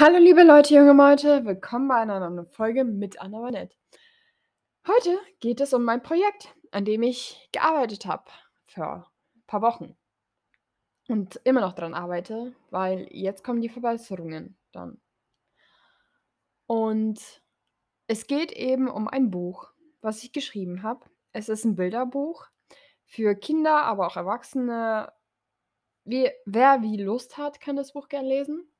Hallo 0.00 0.18
liebe 0.18 0.44
Leute, 0.44 0.76
junge 0.76 0.94
Meute, 0.94 1.44
willkommen 1.44 1.88
bei 1.88 1.96
einer 1.96 2.20
neuen 2.20 2.46
Folge 2.46 2.84
mit 2.84 3.20
Anna 3.20 3.42
Vanette. 3.42 3.76
Heute 4.86 5.18
geht 5.40 5.60
es 5.60 5.74
um 5.74 5.82
mein 5.82 6.04
Projekt, 6.04 6.54
an 6.70 6.84
dem 6.84 7.02
ich 7.02 7.48
gearbeitet 7.50 8.06
habe 8.06 8.30
für 8.66 8.84
ein 8.84 9.42
paar 9.48 9.60
Wochen 9.60 9.96
und 11.08 11.40
immer 11.42 11.60
noch 11.60 11.72
dran 11.72 11.94
arbeite, 11.94 12.54
weil 12.70 13.08
jetzt 13.10 13.42
kommen 13.42 13.60
die 13.60 13.68
Verbesserungen 13.68 14.56
dann. 14.70 15.00
Und 16.68 17.42
es 18.06 18.28
geht 18.28 18.52
eben 18.52 18.86
um 18.88 19.08
ein 19.08 19.32
Buch, 19.32 19.72
was 20.00 20.22
ich 20.22 20.30
geschrieben 20.30 20.84
habe. 20.84 21.06
Es 21.32 21.48
ist 21.48 21.64
ein 21.64 21.74
Bilderbuch 21.74 22.46
für 23.04 23.34
Kinder, 23.34 23.82
aber 23.82 24.06
auch 24.06 24.16
Erwachsene. 24.16 25.12
Wie, 26.04 26.30
wer 26.46 26.82
wie 26.82 27.02
Lust 27.02 27.36
hat, 27.36 27.60
kann 27.60 27.74
das 27.74 27.94
Buch 27.94 28.08
gerne 28.08 28.28
lesen. 28.28 28.70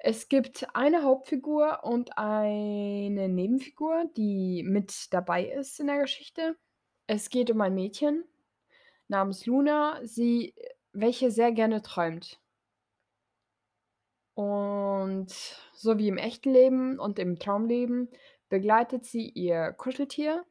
Es 0.00 0.28
gibt 0.28 0.64
eine 0.76 1.02
Hauptfigur 1.02 1.80
und 1.82 2.16
eine 2.18 3.28
Nebenfigur, 3.28 4.04
die 4.16 4.62
mit 4.64 5.12
dabei 5.12 5.44
ist 5.46 5.80
in 5.80 5.88
der 5.88 5.98
Geschichte. 6.02 6.56
Es 7.08 7.30
geht 7.30 7.50
um 7.50 7.60
ein 7.60 7.74
Mädchen 7.74 8.24
namens 9.08 9.46
Luna, 9.46 10.00
sie 10.04 10.54
welche 10.92 11.30
sehr 11.32 11.52
gerne 11.52 11.82
träumt. 11.82 12.38
Und 14.38 15.32
so 15.74 15.98
wie 15.98 16.06
im 16.06 16.16
echten 16.16 16.52
Leben 16.52 17.00
und 17.00 17.18
im 17.18 17.40
Traumleben 17.40 18.08
begleitet 18.48 19.04
sie 19.04 19.28
ihr 19.28 19.72
Kuscheltier, 19.72 20.44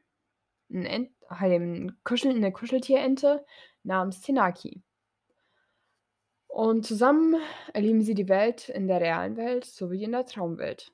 'n 0.72 0.86
Ent 0.86 1.12
ein 1.30 1.98
Kuschel 2.04 2.34
'ne 2.40 2.52
Kuscheltierente 2.54 3.46
namens 3.84 4.22
Tenaki. 4.22 4.84
Und 6.58 6.88
zusammen 6.88 7.40
erleben 7.76 8.02
sie 8.02 8.16
die 8.16 8.30
Welt 8.30 8.68
in 8.70 8.88
der 8.88 9.00
realen 9.00 9.38
Welt 9.38 9.64
sowie 9.64 10.06
in 10.06 10.12
der 10.14 10.26
Traumwelt. 10.26 10.92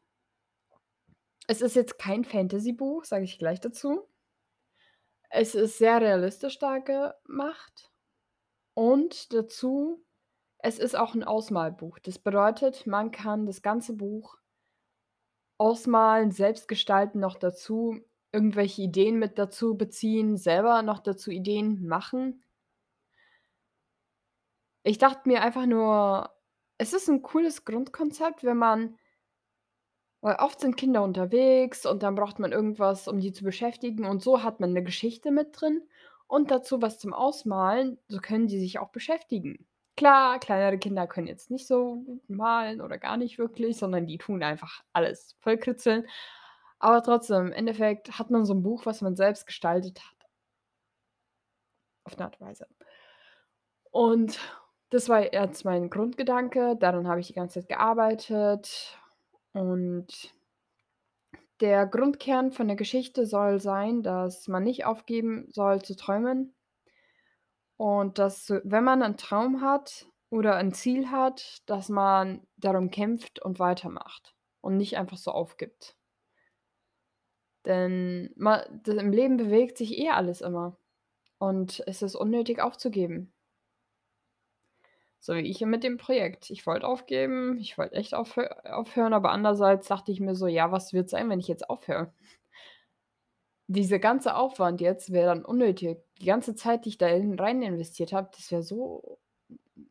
Es 1.47 1.61
ist 1.61 1.77
jetzt 1.77 1.97
kein 1.97 2.25
Fantasybuch, 2.25 3.05
sage 3.05 3.23
ich 3.23 3.39
gleich 3.39 3.61
dazu. 3.61 4.05
Es 5.29 5.55
ist 5.55 5.77
sehr 5.77 6.01
realistisch 6.01 6.59
dargemacht 6.59 7.93
und 8.73 9.31
dazu 9.31 10.03
es 10.59 10.79
ist 10.79 10.97
auch 10.97 11.15
'n 11.15 11.23
Ausmalbuch. 11.23 11.97
Das 11.99 12.19
bedeutet, 12.19 12.85
man 12.85 13.11
kann 13.11 13.45
das 13.45 13.61
ganze 13.61 13.93
Buch 13.93 14.35
ausmalen, 15.57 16.31
selbst 16.31 16.67
gestalten, 16.67 17.21
noch 17.21 17.37
dazu 17.37 18.01
irgendwelche 18.33 18.81
Ideen 18.81 19.17
mit 19.17 19.39
dazu 19.39 19.77
beziehen, 19.77 20.35
selber 20.35 20.81
noch 20.81 20.99
dazu 20.99 21.31
Ideen 21.31 21.87
machen. 21.87 22.43
Ich 24.85 24.97
dachte 24.97 25.29
mir 25.29 25.41
einfach 25.41 25.65
nur, 25.65 26.29
es 26.77 26.91
ist 26.93 27.07
'n 27.07 27.21
cooles 27.21 27.63
Grundkonzept, 27.63 28.43
wenn 28.43 28.57
man 28.57 28.97
weil 30.23 30.37
oft 30.37 30.61
sind 30.61 30.77
Kinder 30.77 31.03
unterwegs 31.03 31.85
und 31.85 32.01
dann 32.01 32.15
braucht 32.15 32.39
man 32.39 32.53
irgendwas, 32.53 33.09
um 33.09 33.19
die 33.19 33.33
zu 33.33 33.43
beschäftigen 33.43 34.05
und 34.05 34.23
so 34.23 34.41
hat 34.41 34.61
man 34.61 34.71
'ne 34.71 34.81
Geschichte 34.81 35.31
mit 35.31 35.49
drin 35.59 35.81
und 36.27 36.49
dazu 36.49 36.81
was 36.81 36.97
zum 36.97 37.13
Ausmalen, 37.13 37.99
so 38.07 38.19
können 38.19 38.47
die 38.47 38.57
sich 38.57 38.79
auch 38.79 38.87
beschäftigen. 38.91 39.67
Klar, 39.97 40.39
kleinere 40.39 40.77
Kinder 40.79 41.07
können 41.07 41.27
jetzt 41.27 41.51
nicht 41.51 41.67
so 41.67 41.95
gut 41.97 42.29
malen 42.29 42.79
oder 42.79 42.97
gar 42.97 43.17
nicht 43.17 43.37
wirklich, 43.37 43.75
sondern 43.77 44.07
die 44.07 44.17
tun 44.17 44.41
einfach 44.43 44.81
alles 44.93 45.35
vollkritzeln. 45.41 46.07
Aber 46.79 47.03
trotzdem, 47.03 47.47
im 47.47 47.51
Endeffekt 47.51 48.17
hat 48.17 48.31
man 48.31 48.45
so 48.45 48.53
'n 48.53 48.63
Buch, 48.63 48.85
was 48.85 49.01
man 49.01 49.17
selbst 49.17 49.45
gestaltet 49.45 49.99
hat. 49.99 50.25
Auf 52.07 52.17
'ne 52.17 52.25
Art 52.25 52.39
Weise. 52.41 52.67
Und 53.93 54.39
das 54.93 55.09
war 55.09 55.33
jetzt 55.33 55.65
mein 55.65 55.89
Grundgedanke, 55.89 56.75
daran 56.79 57.07
habe 57.07 57.19
ich 57.19 57.25
die 57.27 57.33
ganze 57.33 57.61
Zeit 57.61 57.69
gearbeitet 57.69 58.95
und 59.53 60.33
der 61.61 61.85
Grundkern 61.85 62.51
von 62.51 62.67
der 62.67 62.75
Geschichte 62.75 63.25
soll 63.25 63.59
sein, 63.59 64.01
dass 64.01 64.47
man 64.47 64.63
nicht 64.63 64.85
aufgeben 64.85 65.47
soll 65.51 65.81
zu 65.81 65.95
träumen 65.95 66.53
und 67.79 68.19
dass, 68.19 68.49
wenn 68.63 68.83
man 68.83 68.99
'nen 68.99 69.17
Traum 69.17 69.61
hat 69.61 70.05
oder 70.29 70.55
ein 70.55 70.73
Ziel 70.73 71.09
hat, 71.11 71.61
dass 71.67 71.89
man 71.89 72.45
darum 72.57 72.91
kämpft 72.91 73.41
und 73.41 73.59
weitermacht 73.59 74.35
und 74.61 74.77
nicht 74.77 74.97
einfach 74.97 75.17
so 75.17 75.31
aufgibt. 75.31 75.95
Denn 77.65 78.31
ma 78.35 78.65
d 78.69 78.91
im 78.97 79.11
Leben 79.11 79.37
bewegt 79.37 79.77
sich 79.77 79.97
eh 79.97 80.09
alles 80.09 80.41
immer 80.41 80.77
und 81.39 81.83
es 81.87 82.01
ist 82.03 82.15
unnötig 82.15 82.61
aufzugeben. 82.61 83.32
So 85.25 85.35
wie 85.35 85.39
ich 85.49 85.61
mit 85.61 85.83
dem 85.85 85.95
Projekt. 85.97 86.49
Ich 86.49 86.67
wollte 86.67 86.85
aufgeben, 86.85 87.57
ich 87.57 87.77
wollte 87.77 87.95
echt 87.95 88.13
aufhö 88.13 88.45
aufhören, 88.65 89.13
aber 89.13 89.31
andererseits 89.31 89.87
dachte 89.87 90.11
ich 90.11 90.19
mir 90.19 90.35
so: 90.35 90.47
„Ja, 90.47 90.71
was 90.73 90.91
wird 90.93 91.09
sein, 91.09 91.29
wenn 91.29 91.39
ich 91.39 91.47
jetzt 91.47 91.69
aufhöre?“ 91.69 92.13
Dieser 93.67 93.99
ganze 93.99 94.35
Aufwand 94.35 94.81
jetzt 94.81 95.11
wäre 95.13 95.27
dann 95.27 95.45
unnötig. 95.45 95.99
Die 96.21 96.25
ganze 96.25 96.53
Zeit, 96.55 96.85
die 96.85 96.89
ich 96.89 96.97
da 96.97 97.07
in 97.07 97.39
rein 97.39 97.61
investiert 97.61 98.11
habe, 98.13 98.29
das 98.35 98.51
wäre 98.51 98.61
so 98.63 99.19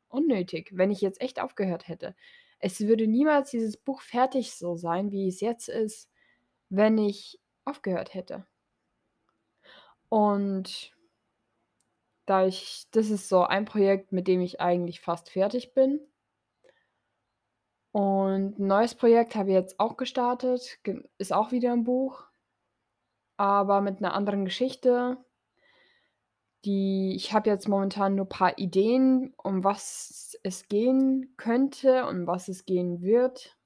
unnötig, 0.09 0.71
wenn 0.75 0.91
ich 0.91 1.00
jetzt 1.00 1.21
echt 1.21 1.41
aufgehört 1.41 1.88
hätte. 1.88 2.15
Es 2.60 2.81
würde 2.81 3.06
niemals 3.09 3.50
dieses 3.50 3.76
Buch 3.78 4.03
fertig 4.03 4.54
so 4.54 4.76
sein, 4.76 5.10
wie 5.12 5.28
es 5.28 5.41
jetzt 5.41 5.69
ist, 5.69 6.10
wenn 6.71 6.98
ich 6.98 7.41
aufgehört 7.65 8.15
hätte. 8.15 8.47
Und 10.09 10.92
da 12.32 12.47
ich 12.47 12.87
das 12.93 13.10
ist 13.10 13.28
so 13.28 13.43
ein 13.44 13.66
Projekt, 13.66 14.12
mit 14.12 14.26
dem 14.28 14.41
ich 14.41 14.60
eigentlich 14.60 15.00
fast 15.03 15.31
fertig 15.31 15.75
bin. 15.75 16.00
Und 17.94 18.59
'n 18.59 18.66
neues 18.66 18.94
Projekt 18.94 19.34
habe 19.34 19.50
ich 19.50 19.54
jetzt 19.54 19.78
auch 19.78 19.97
gestartet, 19.98 20.78
ge 20.82 21.03
ist 21.19 21.32
auch 21.32 21.53
wieder 21.53 21.72
'n 21.75 21.84
Buch, 21.84 22.25
aber 23.38 23.81
mit 23.81 24.00
'ner 24.00 24.15
anderen 24.15 24.44
Geschichte. 24.44 25.19
Die 26.65 27.15
ich 27.16 27.32
habe 27.32 27.50
jetzt 27.50 27.69
momentan 27.69 28.15
nur 28.15 28.28
paar 28.28 28.56
Ideen, 28.56 29.34
um 29.42 29.65
was 29.65 30.38
es 30.44 30.69
gehen 30.69 31.34
könnte, 31.37 32.06
um 32.06 32.26
was 32.28 32.47
es 32.48 32.65
gehen 32.66 33.03
wird. 33.03 33.56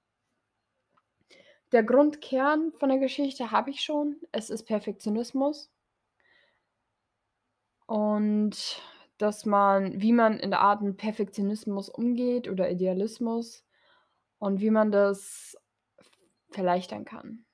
Der 1.72 1.82
Grundkern 1.82 2.72
von 2.78 2.88
der 2.91 2.99
Geschichte 2.99 3.50
habe 3.50 3.71
ich 3.71 3.81
schon. 3.82 4.16
Es 4.31 4.50
ist 4.50 4.65
Perfektionismus. 4.66 5.69
Und 7.87 8.83
dass 9.19 9.47
man 9.47 10.01
wie 10.01 10.13
man 10.13 10.39
in 10.39 10.51
der 10.51 10.61
Art 10.61 10.83
mit 10.83 10.99
Perfektionismus 10.99 11.89
umgeht 11.89 12.49
oder 12.49 12.71
Idealismus 12.71 13.65
und 14.39 14.61
wie 14.61 14.71
man 14.71 14.91
das 14.93 15.57
v 16.51 16.59
erleichtern 16.59 17.05
kann 17.05 17.45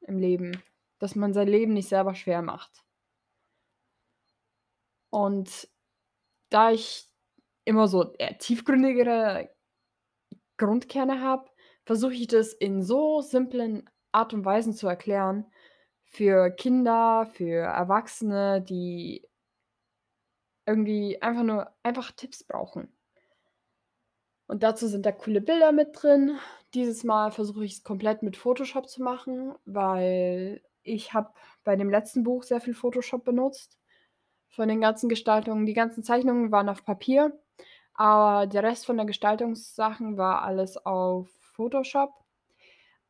im 0.00 0.18
Leben, 0.18 0.62
dass 0.98 1.14
man 1.14 1.32
sein 1.32 1.48
Leben 1.48 1.72
nicht 1.74 1.88
selber 1.88 2.14
schwer 2.14 2.42
macht. 2.42 2.84
Und 5.10 5.68
da 6.50 6.70
ich 6.70 7.08
immer 7.64 7.88
so 7.88 8.04
tiefgründigere 8.38 9.50
Grundkerne 10.56 11.20
habe, 11.20 11.50
versuche 11.84 12.14
ich 12.14 12.26
das 12.28 12.52
in 12.52 12.82
so 12.82 13.20
simplen 13.20 13.88
Art 14.12 14.34
und 14.34 14.44
Weisen 14.44 14.72
zu 14.72 14.86
erklären 14.88 15.46
für 16.04 16.50
Kinder, 16.50 17.26
für 17.26 17.62
Erwachsene, 17.62 18.62
die 18.62 19.25
irgendwie 20.66 21.20
einfach 21.22 21.42
nur 21.44 21.72
einfach 21.82 22.12
Tipps 22.12 22.44
brauchen. 22.44 22.92
Und 24.48 24.62
dazu 24.62 24.86
sind 24.86 25.04
da 25.06 25.12
coole 25.12 25.40
Bilder 25.40 25.72
mit 25.72 25.90
drin. 26.00 26.38
Dieses 26.74 27.04
Mal 27.04 27.30
versuche 27.32 27.64
ich's 27.64 27.82
komplett 27.82 28.22
mit 28.22 28.36
Photoshop 28.36 28.88
zu 28.88 29.02
machen, 29.02 29.54
weil 29.64 30.62
ich 30.82 31.12
habe 31.14 31.30
bei 31.64 31.74
dem 31.76 31.90
letzten 31.90 32.22
Buch 32.22 32.42
sehr 32.44 32.60
viel 32.60 32.74
Photoshop 32.74 33.24
benutzt 33.24 33.78
von 34.48 34.68
den 34.68 34.80
ganzen 34.80 35.08
Gestaltungen. 35.08 35.66
Die 35.66 35.74
ganzen 35.74 36.04
Zeichnungen 36.04 36.52
waren 36.52 36.68
auf 36.68 36.84
Papier, 36.84 37.38
aber 37.94 38.46
der 38.46 38.62
Rest 38.64 38.86
von 38.86 38.96
der 38.96 39.06
Gestaltungssachen 39.06 40.16
war 40.18 40.42
alles 40.42 40.76
auf 40.78 41.28
Photoshop. 41.54 42.12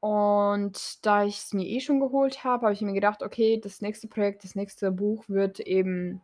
Und 0.01 1.05
da 1.07 1.25
ich's 1.25 1.53
mir 1.53 1.67
eh 1.67 1.81
schon 1.81 2.01
geholt 2.01 2.45
habe, 2.45 2.67
habe 2.67 2.75
ich 2.75 2.83
mir 2.83 2.93
gedacht: 2.93 3.23
„Okay, 3.23 3.61
das 3.63 3.81
nächste 3.81 4.09
Projekt, 4.09 4.45
das 4.45 4.55
nächste 4.55 4.93
Buch 4.93 5.25
wird 5.29 5.61
eben 5.61 6.23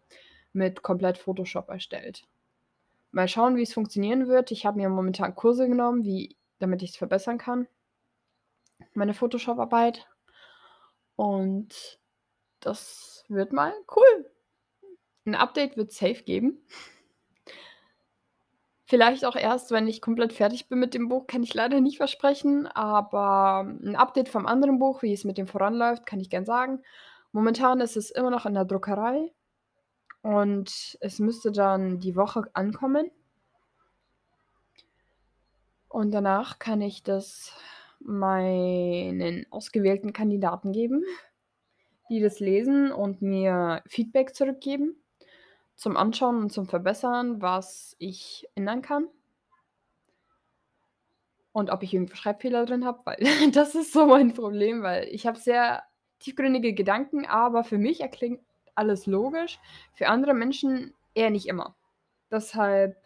mit 0.52 0.82
komplett 0.82 1.18
Photoshop 1.18 1.68
erstellt.“ 1.68 2.24
Mal 3.12 3.28
schauen, 3.28 3.56
wie's 3.56 3.74
funktionieren 3.74 4.28
wird. 4.28 4.50
Ich 4.52 4.66
habe 4.66 4.78
mir 4.78 4.88
momentan 4.90 5.34
Kurse 5.36 5.68
genommen, 5.68 6.04
wie 6.04 6.36
damit 6.60 6.82
ich's 6.82 6.96
verbessern 6.96 7.38
kann 7.38 7.68
meine 8.94 9.14
Photoshop-Arbeit. 9.14 10.06
Und 11.18 11.98
das 12.60 13.24
wird 13.28 13.52
mal 13.52 13.72
cool. 13.96 14.30
'N 15.26 15.34
Update 15.36 15.76
wird's 15.76 15.98
safe 15.98 16.22
geben. 16.24 16.62
Vielleicht 18.86 19.24
auch 19.24 19.36
erst, 19.36 19.70
wenn 19.70 19.86
ich 19.88 20.00
komplett 20.02 20.32
fertig 20.32 20.68
bin 20.68 20.78
mit 20.78 20.92
dem 20.94 21.08
Buch, 21.08 21.26
kann 21.26 21.42
ich 21.42 21.54
leider 21.54 21.80
nicht 21.80 21.96
versprechen, 21.98 22.66
aber 22.66 23.64
'n 23.82 23.96
Update 23.96 24.28
vom 24.28 24.46
anderen 24.46 24.78
Buch, 24.78 25.02
wie 25.02 25.12
es 25.12 25.24
mit 25.24 25.38
dem 25.38 25.46
voranläuft, 25.46 26.04
kann 26.06 26.20
ich 26.20 26.30
gern 26.30 26.44
sagen. 26.44 26.82
Momentan 27.32 27.80
ist 27.80 27.96
es 27.96 28.10
immer 28.10 28.30
noch 28.30 28.44
in 28.46 28.54
der 28.54 28.64
Druckerei 28.64 29.32
und 30.22 30.96
es 31.00 31.18
müsste 31.18 31.52
dann 31.52 31.98
die 31.98 32.16
Woche 32.16 32.44
ankommen. 32.54 33.10
Und 35.88 36.12
danach 36.12 36.58
kann 36.58 36.80
ich 36.80 37.02
das 37.02 37.52
meinen 38.00 39.46
ausgewählten 39.50 40.12
Kandidaten 40.12 40.72
geben, 40.72 41.04
die 42.08 42.20
das 42.20 42.40
lesen 42.40 42.92
und 42.92 43.20
mir 43.20 43.82
Feedback 43.86 44.34
zurückgeben 44.34 44.96
zum 45.74 45.96
Anschauen 45.96 46.36
und 46.36 46.52
zum 46.52 46.66
Verbessern, 46.66 47.42
was 47.42 47.96
ich 47.98 48.48
ändern 48.54 48.82
kann. 48.82 49.08
Und 51.52 51.70
ob 51.70 51.82
ich 51.82 51.92
irgendwo 51.92 52.14
Schreibfehler 52.14 52.64
drin 52.64 52.84
habe, 52.84 53.00
weil 53.04 53.18
das 53.52 53.74
ist 53.74 53.92
so 53.92 54.06
mein 54.06 54.32
Problem, 54.32 54.82
weil 54.82 55.08
ich 55.08 55.26
habe 55.26 55.38
sehr 55.38 55.82
tiefgründige 56.20 56.72
Gedanken, 56.72 57.26
aber 57.26 57.64
für 57.64 57.78
mich 57.78 58.00
erklingt 58.00 58.40
alles 58.74 59.06
logisch, 59.06 59.58
für 59.94 60.08
andere 60.08 60.34
Menschen 60.34 60.94
eher 61.14 61.30
nicht 61.30 61.46
immer. 61.46 61.76
Deshalb 62.30 62.96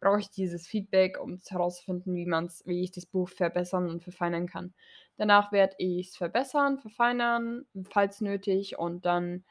brauche 0.00 0.20
ich 0.20 0.30
dieses 0.30 0.66
Feedback, 0.66 1.18
um 1.20 1.38
herauszufinden, 1.48 2.14
wie 2.14 2.26
man's 2.26 2.62
wie 2.66 2.82
ich 2.82 2.90
das 2.90 3.06
Buch 3.06 3.28
verbessern 3.28 3.88
und 3.88 4.02
verfeinern 4.02 4.48
kann. 4.48 4.74
Danach 5.16 5.52
werde 5.52 5.76
ich's 5.78 6.16
verbessern, 6.16 6.78
verfeinern, 6.78 7.66
falls 7.90 8.20
nötig, 8.20 8.78
und 8.78 9.06
dann 9.06 9.44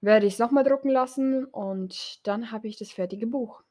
werde 0.00 0.26
ich's 0.26 0.38
noch 0.38 0.50
mal 0.52 0.64
drucken 0.64 0.90
lassen 0.90 1.44
und 1.44 2.26
dann 2.26 2.50
habe 2.52 2.68
ich 2.68 2.78
das 2.78 2.90
fertige 2.90 3.26
Buch. 3.26 3.62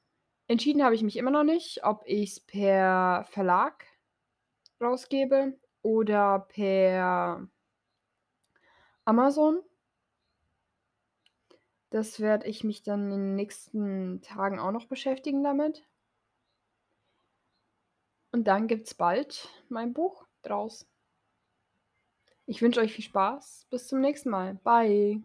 Entschieden 0.48 0.84
habe 0.84 0.96
ich 0.96 1.04
mich 1.04 1.18
immer 1.18 1.32
noch 1.32 1.44
nicht, 1.44 1.84
ob 1.84 2.04
ich's 2.06 2.40
per 2.40 3.26
Verlag 3.30 3.86
rausgebe 4.82 5.58
oder 5.82 6.46
per 6.50 7.48
Amazon. 9.06 9.62
Das 11.90 12.20
werde 12.20 12.48
ich 12.48 12.64
mich 12.64 12.84
dann 12.84 13.12
in 13.12 13.22
den 13.22 13.36
nächsten 13.36 14.22
Tagen 14.22 14.60
auch 14.60 14.72
noch 14.72 14.86
beschäftigen 14.86 15.44
damit. 15.44 15.86
Und 18.32 18.46
dann 18.46 18.68
gibt's 18.68 18.94
bald 18.94 19.50
mein 19.70 19.94
Buch 19.94 20.26
draus. 20.42 20.86
Ich 22.46 22.62
wünsche 22.62 22.80
euch 22.82 22.94
viel 22.94 23.04
Spaß. 23.06 23.68
Bis 23.70 23.88
zum 23.88 24.02
nächsten 24.02 24.30
Mal. 24.30 24.56
Bye. 24.64 25.22